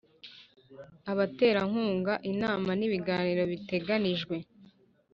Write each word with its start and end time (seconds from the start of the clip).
abaterankunga 1.11 2.13
Inama 2.31 2.69
n 2.79 2.81
Ibiganiro 2.87 3.43
biteganijwe 3.51 4.35